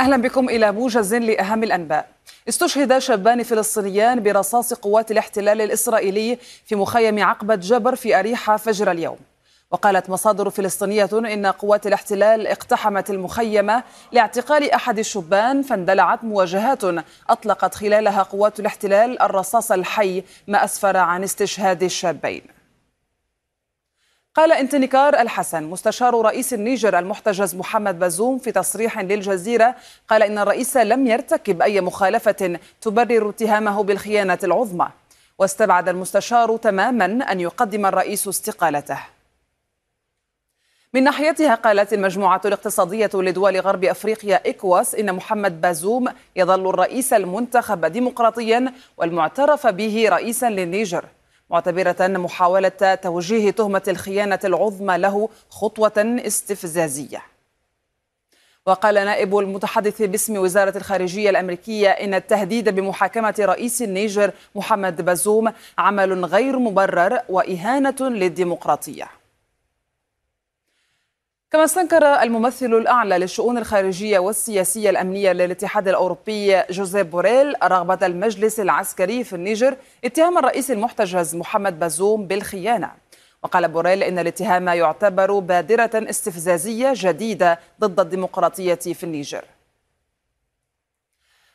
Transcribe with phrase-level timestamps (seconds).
[0.00, 2.08] أهلا بكم إلى موجز لأهم الأنباء.
[2.48, 9.16] استشهد شابان فلسطينيان برصاص قوات الاحتلال الإسرائيلي في مخيم عقبة جبر في أريحة فجر اليوم.
[9.70, 13.80] وقالت مصادر فلسطينية إن قوات الاحتلال اقتحمت المخيم
[14.12, 16.84] لاعتقال أحد الشبان فاندلعت مواجهات
[17.30, 22.53] أطلقت خلالها قوات الاحتلال الرصاص الحي ما أسفر عن استشهاد الشابين.
[24.34, 29.74] قال انتنكار الحسن مستشار رئيس النيجر المحتجز محمد بازوم في تصريح للجزيرة.
[30.08, 34.88] قال إن الرئيس لم يرتكب أي مخالفة تبرر اتهامه بالخيانة العظمى.
[35.38, 38.98] واستبعد المستشار تماما أن يقدم الرئيس استقالته.
[40.94, 47.84] من ناحيتها قالت المجموعة الاقتصادية لدول غرب أفريقيا إكواس إن محمد بازوم يظل الرئيس المنتخب
[47.84, 51.04] ديمقراطيا والمعترف به رئيسا للنيجر.
[51.50, 55.92] معتبرة محاولة توجيه تهمة الخيانة العظمى له خطوة
[56.26, 57.22] استفزازية.
[58.66, 66.24] وقال نائب المتحدث باسم وزارة الخارجية الأمريكية إن التهديد بمحاكمة رئيس النيجر محمد بازوم عمل
[66.24, 69.08] غير مبرر وإهانة للديمقراطية.
[71.54, 79.24] كما استنكر الممثل الأعلى للشؤون الخارجية والسياسية الأمنية للاتحاد الأوروبي جوزيف بوريل رغبة المجلس العسكري
[79.24, 82.90] في النيجر اتهام الرئيس المحتجز محمد بازوم بالخيانة.
[83.42, 89.44] وقال بوريل إن الاتهام يعتبر بادرة استفزازية جديدة ضد الديمقراطية في النيجر.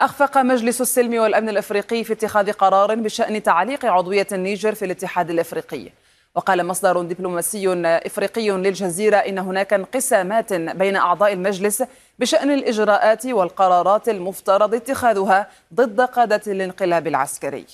[0.00, 5.90] أخفق مجلس السلم والأمن الإفريقي في اتخاذ قرار بشأن تعليق عضوية النيجر في الاتحاد الإفريقي.
[6.34, 11.82] وقال مصدر دبلوماسي إفريقي للجزيرة إن هناك انقسامات بين أعضاء المجلس
[12.18, 17.66] بشأن الإجراءات والقرارات المفترض اتخاذها ضد قادة الانقلاب العسكري.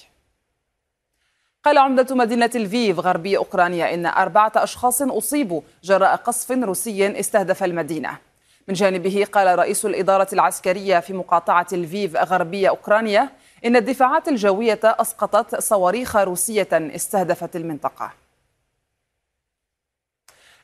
[1.65, 8.19] قال عمدة مدينة الفيف غربي أوكرانيا إن أربعة أشخاص أصيبوا جراء قصف روسي استهدف المدينة
[8.69, 13.29] من جانبه قال رئيس الإدارة العسكرية في مقاطعة الفيف غربية أوكرانيا
[13.65, 18.26] إن الدفاعات الجوية أسقطت صواريخ روسية استهدفت المنطقة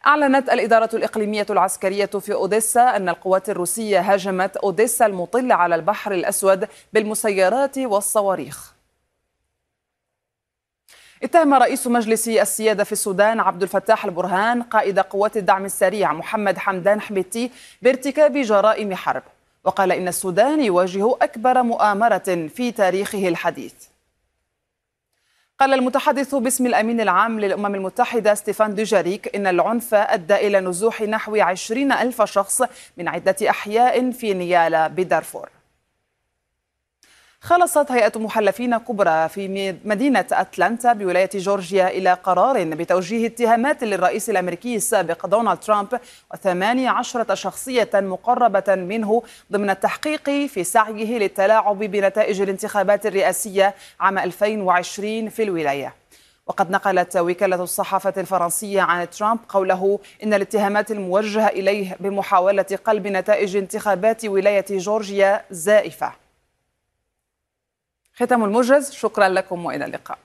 [0.06, 6.68] أعلنت الإدارة الإقليمية العسكرية في أوديسا أن القوات الروسية هاجمت أوديسا المطلة على البحر الأسود
[6.92, 8.72] بالمسيرات والصواريخ.
[11.22, 17.00] اتهم رئيس مجلس السيادة في السودان عبد الفتاح البرهان قائد قوات الدعم السريع محمد حمدان
[17.00, 17.50] حميتي
[17.82, 19.22] بارتكاب جرائم حرب
[19.64, 23.74] وقال إن السودان يواجه أكبر مؤامرة في تاريخه الحديث.
[25.62, 31.36] قال المتحدث باسم الأمين العام للأمم المتحدة ستيفان دوجاريك إن العنف أدى إلى نزوح نحو
[31.36, 32.62] عشرين ألف شخص
[32.96, 35.48] من عدة أحياء في نيالا بدارفور.
[37.44, 44.76] خلصت هيئة محلفين كبرى في مدينة أتلانتا بولاية جورجيا إلى قرار بتوجيه اتهامات للرئيس الأمريكي
[44.76, 46.00] السابق دونالد ترامب
[46.34, 49.22] وثمانية عشرة شخصية مقربة منه
[49.52, 55.94] ضمن التحقيق في سعيه للتلاعب بنتائج الانتخابات الرئاسية عام 2020 في الولاية.
[56.46, 63.56] وقد نقلت وكالة الصحافة الفرنسية عن ترامب قوله إن الاتهامات الموجهة إليه بمحاولة قلب نتائج
[63.56, 66.21] انتخابات ولاية جورجيا زائفة.
[68.14, 70.18] ختام الموجز شكرا لكم وإلى اللقاء.